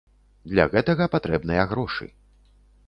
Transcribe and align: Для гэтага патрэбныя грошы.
Для 0.53 0.65
гэтага 0.71 1.09
патрэбныя 1.17 1.69
грошы. 1.77 2.13